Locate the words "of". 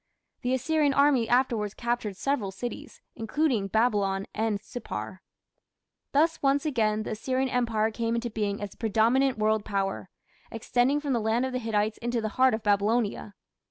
11.45-11.51, 12.55-12.63